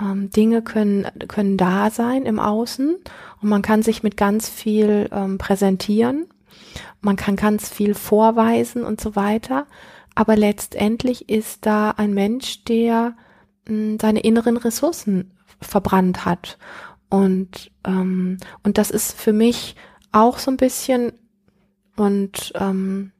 [0.00, 2.96] ähm, Dinge können, können da sein im Außen
[3.42, 6.26] und man kann sich mit ganz viel ähm, präsentieren.
[7.00, 9.66] Man kann ganz viel vorweisen und so weiter.
[10.14, 13.14] Aber letztendlich ist da ein Mensch, der
[13.66, 16.58] mh, hm, seine inneren Ressourcen verbrannt hat.
[17.08, 19.76] Und, ähm, und das ist für mich
[20.12, 21.12] auch so ein bisschen
[21.96, 23.12] und ähm,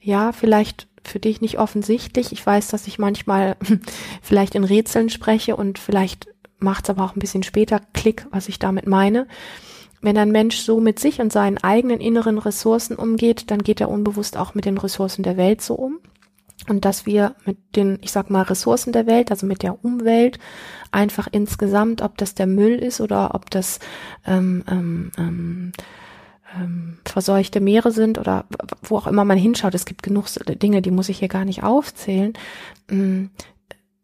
[0.00, 2.32] ja, vielleicht für dich nicht offensichtlich.
[2.32, 3.56] Ich weiß, dass ich manchmal
[4.22, 8.48] vielleicht in Rätseln spreche und vielleicht macht es aber auch ein bisschen später Klick, was
[8.48, 9.26] ich damit meine.
[10.00, 13.88] Wenn ein Mensch so mit sich und seinen eigenen inneren Ressourcen umgeht, dann geht er
[13.88, 15.98] unbewusst auch mit den Ressourcen der Welt so um.
[16.68, 20.38] Und dass wir mit den, ich sag mal, Ressourcen der Welt, also mit der Umwelt,
[20.92, 23.80] einfach insgesamt, ob das der Müll ist oder ob das
[24.26, 25.72] ähm, ähm, ähm,
[26.60, 28.44] ähm, verseuchte Meere sind oder
[28.82, 30.26] wo auch immer man hinschaut, es gibt genug
[30.62, 32.32] Dinge, die muss ich hier gar nicht aufzählen,
[32.90, 33.26] mm,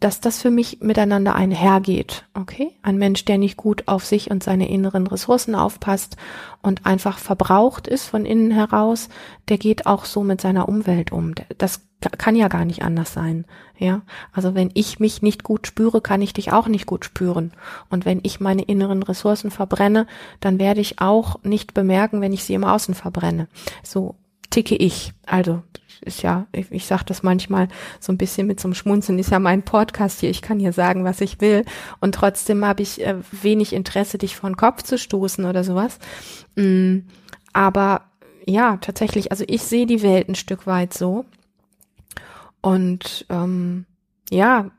[0.00, 2.24] dass das für mich miteinander einhergeht.
[2.34, 2.72] Okay?
[2.82, 6.16] Ein Mensch, der nicht gut auf sich und seine inneren Ressourcen aufpasst
[6.62, 9.10] und einfach verbraucht ist von innen heraus,
[9.48, 11.34] der geht auch so mit seiner Umwelt um.
[11.58, 13.44] Das kann ja gar nicht anders sein.
[13.78, 17.52] Ja, also wenn ich mich nicht gut spüre, kann ich dich auch nicht gut spüren.
[17.88, 20.06] Und wenn ich meine inneren Ressourcen verbrenne,
[20.40, 23.48] dann werde ich auch nicht bemerken, wenn ich sie im Außen verbrenne.
[23.82, 24.16] So
[24.50, 25.12] ticke ich.
[25.24, 25.62] Also
[26.02, 27.68] ist ja, ich, ich sage das manchmal
[28.00, 30.72] so ein bisschen mit so einem Schmunzeln, ist ja mein Podcast hier, ich kann hier
[30.72, 31.64] sagen, was ich will
[32.00, 35.98] und trotzdem habe ich äh, wenig Interesse, dich vor den Kopf zu stoßen oder sowas.
[36.56, 37.00] Mm,
[37.52, 38.02] aber
[38.46, 41.26] ja, tatsächlich, also ich sehe die Welt ein Stück weit so
[42.62, 43.86] und ähm,
[44.30, 44.70] ja,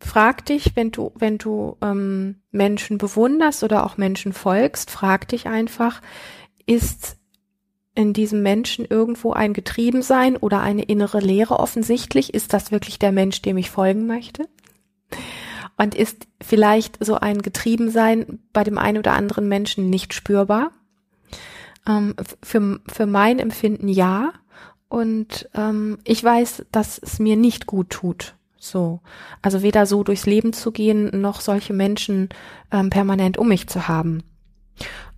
[0.00, 5.46] frag dich, wenn du, wenn du ähm, Menschen bewunderst oder auch Menschen folgst, frag dich
[5.46, 6.00] einfach,
[6.66, 7.16] ist
[7.94, 12.32] in diesem Menschen irgendwo ein Getriebensein oder eine innere Leere offensichtlich?
[12.32, 14.48] Ist das wirklich der Mensch, dem ich folgen möchte?
[15.76, 20.72] Und ist vielleicht so ein Getriebensein bei dem einen oder anderen Menschen nicht spürbar?
[21.86, 24.32] Ähm, für, für mein Empfinden ja.
[24.90, 28.34] Und ähm, ich weiß, dass es mir nicht gut tut.
[28.58, 29.00] So.
[29.40, 32.28] Also weder so durchs Leben zu gehen, noch solche Menschen
[32.72, 34.24] ähm, permanent um mich zu haben.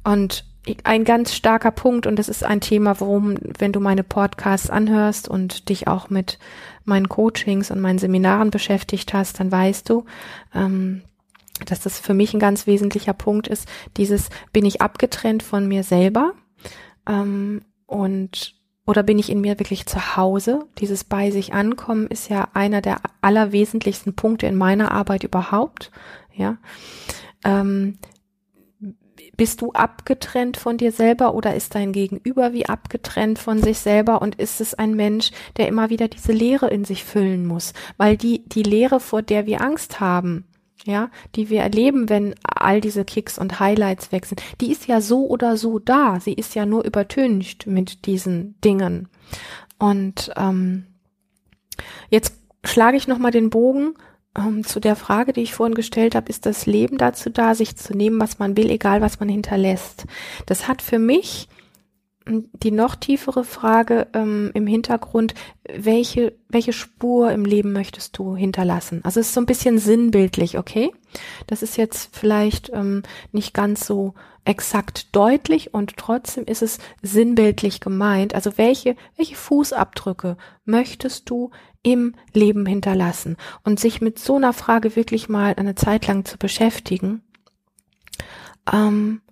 [0.05, 0.45] Und
[0.85, 5.27] ein ganz starker Punkt, und das ist ein Thema, worum, wenn du meine Podcasts anhörst
[5.27, 6.39] und dich auch mit
[6.85, 10.05] meinen Coachings und meinen Seminaren beschäftigt hast, dann weißt du,
[10.55, 11.01] ähm,
[11.65, 15.83] dass das für mich ein ganz wesentlicher Punkt ist, dieses bin ich abgetrennt von mir
[15.83, 16.35] selber
[17.09, 20.67] ähm, und oder bin ich in mir wirklich zu Hause?
[20.79, 25.93] Dieses bei sich ankommen ist ja einer der allerwesentlichsten Punkte in meiner Arbeit überhaupt.
[26.35, 26.57] Ja,
[27.45, 27.99] ähm,
[29.37, 34.21] bist du abgetrennt von dir selber oder ist dein Gegenüber wie abgetrennt von sich selber
[34.21, 37.73] und ist es ein Mensch, der immer wieder diese Leere in sich füllen muss?
[37.97, 40.45] Weil die, die Leere, vor der wir Angst haben,
[40.85, 45.27] ja, die wir erleben, wenn all diese Kicks und Highlights sind, die ist ja so
[45.27, 46.21] oder so da.
[46.21, 49.09] Sie ist ja nur übertüncht mit diesen Dingen.
[49.79, 50.87] Und ähm,
[52.09, 53.95] jetzt schlage ich nochmal den Bogen
[54.37, 57.77] ähm, zu der Frage, die ich vorhin gestellt habe, ist das Leben dazu da, sich
[57.77, 60.07] zu nehmen, was man will, egal was man hinterlässt.
[60.47, 61.49] Das hat für mich
[62.27, 65.35] die noch tiefere Frage ähm, im Hintergrund,
[65.69, 69.01] welche, welche Spur im Leben möchtest du hinterlassen?
[69.05, 70.93] Also es ist so ein bisschen sinnbildlich, okay?
[71.47, 77.81] Das ist jetzt vielleicht ähm, nicht ganz so exakt deutlich und trotzdem ist es sinnbildlich
[77.81, 78.35] gemeint.
[78.35, 81.51] Also welche, welche Fußabdrücke möchtest du
[81.83, 83.37] im Leben hinterlassen?
[83.65, 87.23] Und sich mit so einer Frage wirklich mal eine Zeit lang zu beschäftigen,
[88.73, 89.23] ähm,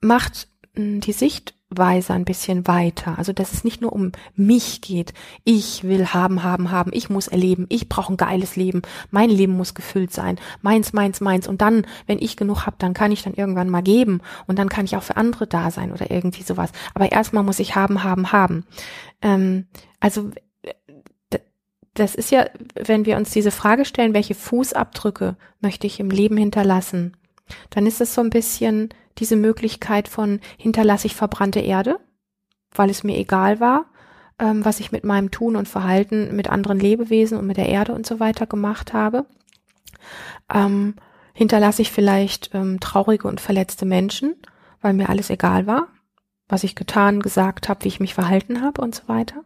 [0.00, 3.16] macht hm, die Sicht Weise ein bisschen weiter.
[3.16, 5.14] Also, dass es nicht nur um mich geht.
[5.44, 6.90] Ich will haben, haben, haben.
[6.92, 7.66] Ich muss erleben.
[7.68, 8.82] Ich brauche ein geiles Leben.
[9.10, 10.38] Mein Leben muss gefüllt sein.
[10.62, 11.46] Meins, meins, meins.
[11.46, 14.20] Und dann, wenn ich genug habe, dann kann ich dann irgendwann mal geben.
[14.46, 16.72] Und dann kann ich auch für andere da sein oder irgendwie sowas.
[16.94, 18.64] Aber erstmal muss ich haben, haben, haben.
[19.22, 19.66] Ähm,
[20.00, 20.30] also,
[21.94, 26.36] das ist ja, wenn wir uns diese Frage stellen, welche Fußabdrücke möchte ich im Leben
[26.36, 27.16] hinterlassen,
[27.70, 31.98] dann ist es so ein bisschen diese Möglichkeit von hinterlasse ich verbrannte Erde,
[32.74, 33.86] weil es mir egal war,
[34.38, 37.92] ähm, was ich mit meinem Tun und Verhalten mit anderen Lebewesen und mit der Erde
[37.92, 39.26] und so weiter gemacht habe.
[40.52, 40.94] Ähm,
[41.34, 44.36] hinterlasse ich vielleicht ähm, traurige und verletzte Menschen,
[44.80, 45.88] weil mir alles egal war,
[46.48, 49.44] was ich getan, gesagt habe, wie ich mich verhalten habe und so weiter.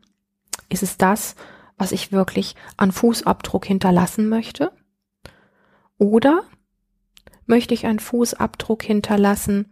[0.69, 1.35] Ist es das,
[1.77, 4.73] was ich wirklich an Fußabdruck hinterlassen möchte?
[5.99, 6.43] Oder
[7.47, 9.67] möchte ich einen Fußabdruck hinterlassen,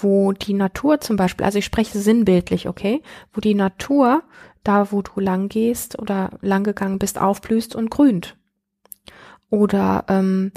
[0.00, 4.22] wo die Natur zum Beispiel, also ich spreche sinnbildlich, okay, wo die Natur,
[4.64, 8.36] da wo du lang gehst oder lang gegangen bist, aufblüht und grünt.
[9.50, 10.52] Oder ähm,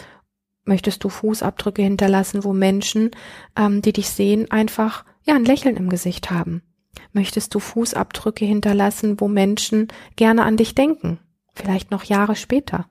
[0.63, 3.11] möchtest du Fußabdrücke hinterlassen, wo Menschen,
[3.57, 6.61] ähm, die dich sehen, einfach ja ein Lächeln im Gesicht haben?
[7.11, 11.19] Möchtest du Fußabdrücke hinterlassen, wo Menschen gerne an dich denken?
[11.53, 12.87] Vielleicht noch Jahre später.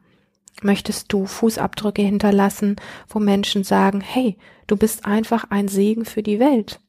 [0.62, 2.76] Möchtest du Fußabdrücke hinterlassen,
[3.08, 4.36] wo Menschen sagen, hey,
[4.66, 6.80] du bist einfach ein Segen für die Welt?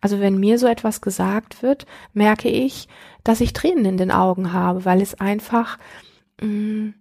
[0.00, 2.88] Also wenn mir so etwas gesagt wird, merke ich,
[3.24, 5.78] dass ich Tränen in den Augen habe, weil es einfach,
[6.40, 6.94] mh, mm,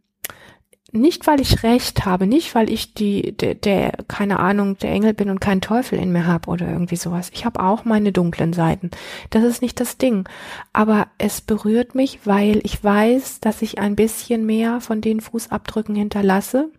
[0.91, 5.13] nicht weil ich Recht habe, nicht weil ich die, der, der, keine Ahnung, der Engel
[5.13, 7.29] bin und keinen Teufel in mir habe oder irgendwie sowas.
[7.33, 8.91] Ich habe auch meine dunklen Seiten.
[9.29, 10.27] Das ist nicht das Ding.
[10.71, 15.95] Aber es berührt mich, weil ich weiß, dass ich ein bisschen mehr von den Fußabdrücken
[15.95, 16.71] hinterlasse,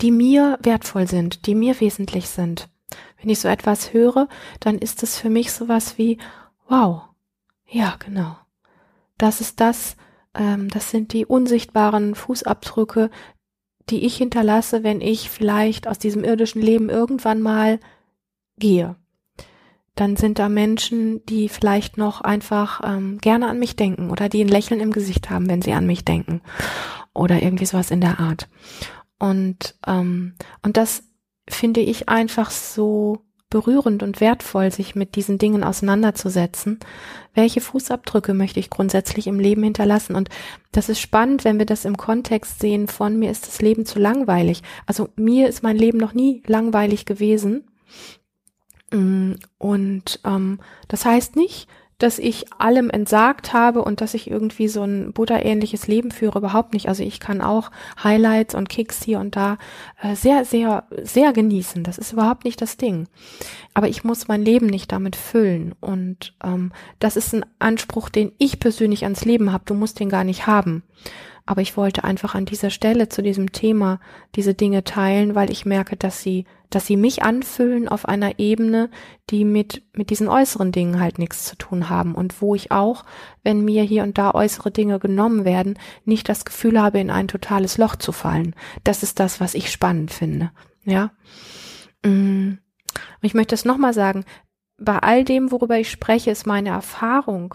[0.00, 2.68] die mir wertvoll sind, die mir wesentlich sind.
[3.20, 4.28] Wenn ich so etwas höre,
[4.60, 6.18] dann ist es für mich sowas wie,
[6.68, 7.02] wow,
[7.66, 8.36] ja, genau.
[9.18, 9.96] Das ist das,
[10.38, 13.10] ähm, das sind die unsichtbaren Fußabdrücke,
[13.90, 17.80] die ich hinterlasse, wenn ich vielleicht aus diesem irdischen Leben irgendwann mal
[18.58, 18.96] gehe.
[19.94, 24.42] Dann sind da Menschen, die vielleicht noch einfach ähm, gerne an mich denken oder die
[24.42, 26.40] ein Lächeln im Gesicht haben, wenn sie an mich denken
[27.14, 28.48] oder irgendwie sowas in der Art.
[29.18, 31.02] Und ähm, und das
[31.48, 36.78] finde ich einfach so berührend und wertvoll, sich mit diesen Dingen auseinanderzusetzen.
[37.34, 40.16] Welche Fußabdrücke möchte ich grundsätzlich im Leben hinterlassen?
[40.16, 40.28] Und
[40.72, 43.98] das ist spannend, wenn wir das im Kontext sehen von mir ist das Leben zu
[43.98, 44.62] langweilig.
[44.86, 47.64] Also mir ist mein Leben noch nie langweilig gewesen.
[48.92, 54.68] Mm, und ähm, das heißt nicht, dass ich allem entsagt habe und dass ich irgendwie
[54.68, 56.88] so ein Buddha-ähnliches Leben führe, überhaupt nicht.
[56.88, 57.70] Also ich kann auch
[58.02, 59.58] Highlights und Kicks hier und da
[60.00, 61.82] äh, sehr, sehr, sehr genießen.
[61.82, 63.08] Das ist überhaupt nicht das Ding.
[63.74, 65.74] Aber ich muss mein Leben nicht damit füllen.
[65.80, 69.64] Und ähm, das ist ein Anspruch, den ich persönlich ans Leben habe.
[69.66, 70.84] Du musst den gar nicht haben.
[71.48, 74.00] Aber ich wollte einfach an dieser Stelle zu diesem Thema
[74.34, 78.90] diese Dinge teilen, weil ich merke, dass sie, dass sie mich anfüllen auf einer Ebene,
[79.30, 83.06] die mit, mit diesen äußeren Dingen halt nichts zu tun haben und wo ich auch,
[83.44, 87.28] wenn mir hier und da äußere Dinge genommen werden, nicht das Gefühl habe, in ein
[87.28, 88.54] totales Loch zu fallen.
[88.84, 90.50] Das ist das, was ich spannend finde.
[90.84, 91.12] Ja.
[92.04, 92.58] Mm.
[93.22, 94.26] Ich möchte es nochmal sagen.
[94.76, 97.54] Bei all dem, worüber ich spreche, ist meine Erfahrung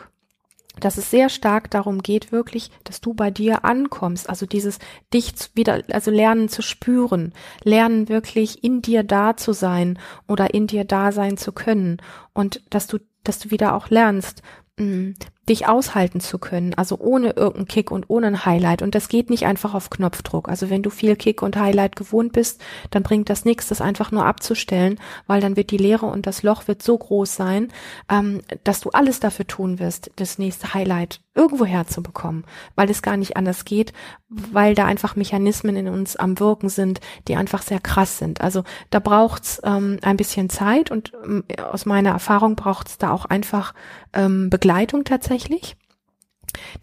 [0.80, 4.80] dass es sehr stark darum geht, wirklich, dass du bei dir ankommst, also dieses
[5.14, 7.34] dich wieder, also lernen zu spüren,
[7.64, 11.98] lernen wirklich in dir da zu sein oder in dir da sein zu können.
[12.34, 14.42] Und dass du, dass du wieder auch lernst,
[14.78, 15.14] mh,
[15.50, 18.82] dich aushalten zu können, also ohne irgendeinen Kick und ohne ein Highlight.
[18.82, 20.48] Und das geht nicht einfach auf Knopfdruck.
[20.48, 24.12] Also wenn du viel Kick und Highlight gewohnt bist, dann bringt das nichts, das einfach
[24.12, 27.74] nur abzustellen, weil dann wird die Leere und das Loch wird so groß sein,
[28.10, 33.18] ähm, dass du alles dafür tun wirst, das nächste Highlight irgendwo herzubekommen, weil es gar
[33.18, 33.92] nicht anders geht,
[34.30, 38.42] weil da einfach Mechanismen in uns am Wirken sind, die einfach sehr krass sind.
[38.42, 43.26] Also da braucht's ähm, ein bisschen Zeit und ähm, aus meiner Erfahrung braucht's da auch
[43.26, 43.74] einfach
[44.14, 45.33] ähm, Begleitung tatsächlich.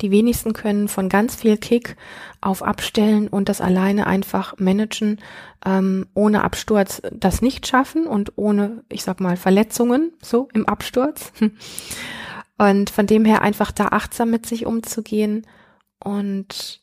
[0.01, 1.97] Die wenigsten können von ganz viel Kick
[2.41, 5.21] auf Abstellen und das alleine einfach managen,
[5.65, 11.33] ähm, ohne Absturz das nicht schaffen und ohne, ich sag mal, Verletzungen so im Absturz.
[12.59, 15.47] Und von dem her einfach da achtsam mit sich umzugehen
[15.99, 16.80] und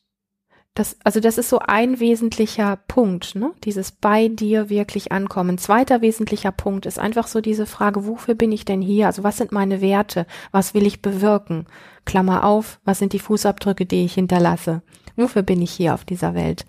[0.78, 3.52] das, also das ist so ein wesentlicher Punkt, ne?
[3.64, 5.58] Dieses bei dir wirklich ankommen.
[5.58, 9.08] Zweiter wesentlicher Punkt ist einfach so diese Frage, wofür bin ich denn hier?
[9.08, 10.28] Also was sind meine Werte?
[10.52, 11.66] Was will ich bewirken?
[12.06, 14.84] Klammer auf, was sind die Fußabdrücke, die ich hinterlasse?
[15.16, 16.68] Wofür bin ich hier auf dieser Welt?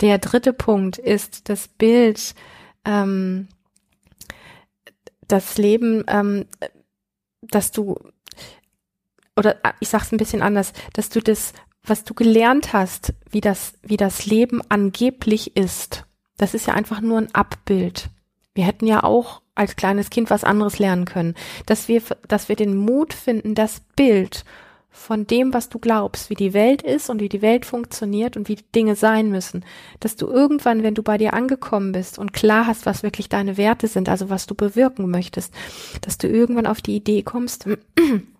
[0.00, 2.34] Der dritte Punkt ist das Bild,
[2.86, 3.48] ähm,
[5.28, 6.46] das Leben, ähm,
[7.42, 7.96] dass du
[9.36, 11.52] oder ah, ich sag's ein bisschen anders, dass du das,
[11.84, 16.04] was du gelernt hast, wie das, wie das Leben angeblich ist,
[16.36, 18.08] das ist ja einfach nur ein Abbild.
[18.54, 21.34] Wir hätten ja auch als kleines Kind was anderes lernen können,
[21.66, 24.44] dass wir, dass wir den Mut finden, das Bild
[24.90, 28.48] von dem, was du glaubst, wie die Welt ist und wie die Welt funktioniert und
[28.48, 29.64] wie die Dinge sein müssen,
[30.00, 33.56] dass du irgendwann, wenn du bei dir angekommen bist und klar hast, was wirklich deine
[33.56, 35.54] Werte sind, also was du bewirken möchtest,
[36.00, 37.68] dass du irgendwann auf die Idee kommst,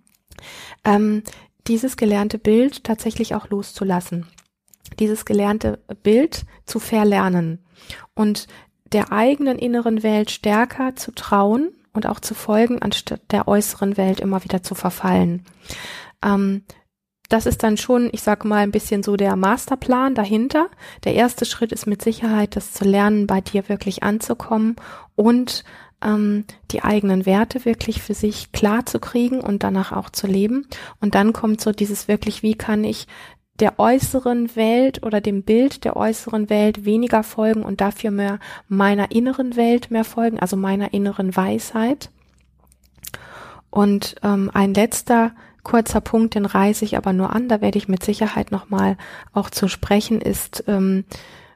[0.84, 1.22] ähm,
[1.66, 4.26] dieses gelernte Bild tatsächlich auch loszulassen,
[4.98, 7.64] dieses gelernte Bild zu verlernen
[8.14, 8.46] und
[8.92, 14.20] der eigenen inneren Welt stärker zu trauen und auch zu folgen, anstatt der äußeren Welt
[14.20, 15.44] immer wieder zu verfallen.
[16.24, 16.62] Ähm,
[17.28, 20.68] das ist dann schon, ich sage mal, ein bisschen so der Masterplan dahinter.
[21.04, 24.74] Der erste Schritt ist mit Sicherheit, das zu lernen, bei dir wirklich anzukommen
[25.14, 25.64] und
[26.02, 30.66] ähm, die eigenen Werte wirklich für sich klar zu kriegen und danach auch zu leben.
[31.00, 33.06] Und dann kommt so dieses wirklich, wie kann ich
[33.60, 38.38] der äußeren Welt oder dem Bild der äußeren Welt weniger folgen und dafür mehr
[38.68, 42.10] meiner inneren Welt mehr folgen, also meiner inneren Weisheit.
[43.70, 45.32] Und ähm, ein letzter
[45.62, 48.96] kurzer Punkt, den reiße ich aber nur an, da werde ich mit Sicherheit nochmal
[49.32, 51.04] auch zu sprechen, ist ähm,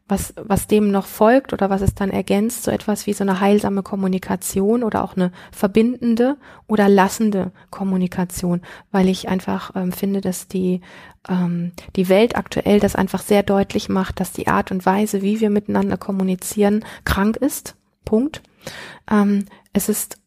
[0.06, 3.40] was, was dem noch folgt oder was es dann ergänzt, so etwas wie so eine
[3.40, 6.36] heilsame Kommunikation oder auch eine verbindende
[6.66, 8.60] oder lassende Kommunikation,
[8.92, 10.82] weil ich einfach ähm, finde, dass die,
[11.28, 15.40] ähm, die Welt aktuell das einfach sehr deutlich macht, dass die Art und Weise, wie
[15.40, 17.76] wir miteinander kommunizieren, krank ist.
[18.04, 18.42] Punkt.
[19.10, 20.18] Ähm, es ist,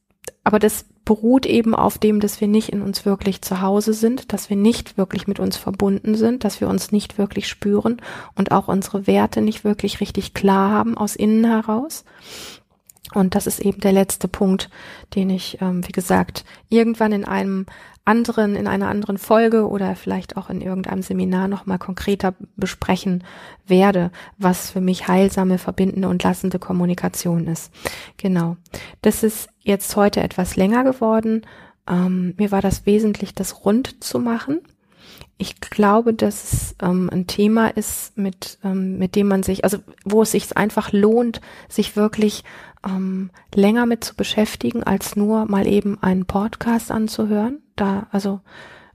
[0.44, 4.34] aber das beruht eben auf dem, dass wir nicht in uns wirklich zu Hause sind,
[4.34, 8.02] dass wir nicht wirklich mit uns verbunden sind, dass wir uns nicht wirklich spüren
[8.36, 12.04] und auch unsere Werte nicht wirklich richtig klar haben aus innen heraus.
[13.14, 14.70] Und das ist eben der letzte Punkt,
[15.16, 17.68] den ich, ähm, wie gesagt, irgendwann in einem
[18.04, 23.24] anderen, in einer anderen Folge oder vielleicht auch in irgendeinem Seminar nochmal konkreter besprechen
[23.66, 27.72] werde, was für mich heilsame, verbindende und lassende Kommunikation ist.
[28.18, 28.58] Genau.
[29.02, 31.46] Das ist jetzt heute etwas länger geworden.
[31.88, 34.62] Ähm, mir war das wesentlich, das rund zu machen.
[35.38, 39.78] Ich glaube, dass es ähm, ein Thema ist, mit, ähm, mit dem man sich, also
[40.04, 42.44] wo es sich einfach lohnt, sich wirklich
[42.84, 47.62] ähm, länger mit zu beschäftigen, als nur mal eben einen Podcast anzuhören.
[47.76, 48.42] Da, also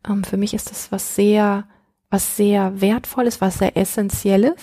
[0.09, 1.65] ähm, für mich ist das was sehr,
[2.11, 4.61] was sehr wertvolles, was sehr essentielles.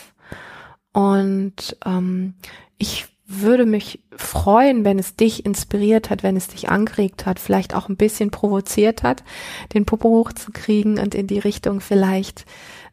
[0.91, 2.34] Und ähm,
[2.78, 7.75] ich würde mich freuen, wenn es dich inspiriert hat, wenn es dich angeregt hat, vielleicht
[7.75, 9.23] auch ein bisschen provoziert hat,
[9.73, 12.45] den Popo hochzukriegen und in die Richtung vielleicht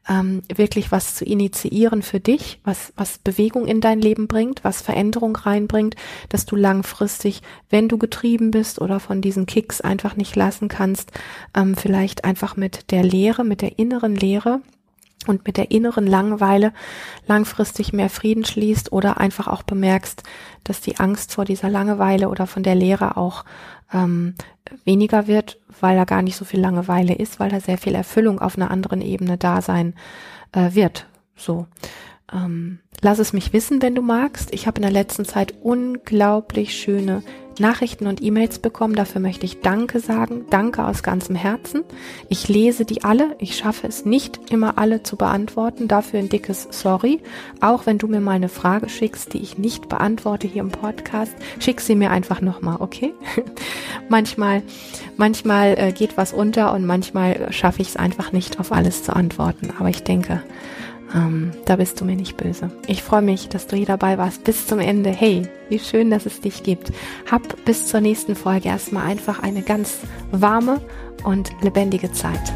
[0.08, 4.82] ähm, wirklich was zu initiieren für dich, was, was Bewegung in dein Leben bringt, was
[4.82, 5.96] Veränderung reinbringt,
[6.28, 11.12] dass du langfristig, wenn du getrieben bist oder von diesen Kicks einfach nicht lassen kannst,
[11.56, 14.60] ähm, vielleicht einfach mit der Lehre, mit der inneren Lehre,
[15.28, 16.72] und mit der inneren Langeweile
[17.26, 20.22] langfristig mehr Frieden schließt oder einfach auch bemerkst,
[20.64, 23.44] dass die Angst vor dieser Langeweile oder von der Lehre auch
[23.92, 24.34] ähm,
[24.84, 28.40] weniger wird, weil da gar nicht so viel Langeweile ist, weil da sehr viel Erfüllung
[28.40, 29.94] auf einer anderen Ebene da sein
[30.52, 31.06] äh, wird.
[31.36, 31.66] So.
[32.32, 34.52] Ähm, lass es mich wissen, wenn du magst.
[34.52, 37.22] Ich habe in der letzten Zeit unglaublich schöne
[37.58, 38.94] Nachrichten und E-Mails bekommen.
[38.94, 40.44] Dafür möchte ich Danke sagen.
[40.50, 41.84] Danke aus ganzem Herzen.
[42.28, 43.36] Ich lese die alle.
[43.38, 45.88] Ich schaffe es nicht immer alle zu beantworten.
[45.88, 47.20] Dafür ein dickes Sorry.
[47.60, 51.34] Auch wenn du mir mal eine Frage schickst, die ich nicht beantworte hier im Podcast,
[51.58, 53.14] schick sie mir einfach nochmal, okay?
[54.08, 54.62] manchmal,
[55.16, 59.14] manchmal äh, geht was unter und manchmal schaffe ich es einfach nicht, auf alles zu
[59.14, 59.72] antworten.
[59.78, 60.42] Aber ich denke,
[61.14, 62.70] ähm, da bist du mir nicht böse.
[62.86, 65.10] Ich freue mich, dass du hier dabei warst bis zum Ende.
[65.10, 66.92] Hey, wie schön, dass es dich gibt.
[67.30, 69.98] Hab bis zur nächsten Folge erstmal einfach eine ganz
[70.30, 70.80] warme
[71.24, 72.52] und lebendige Zeit.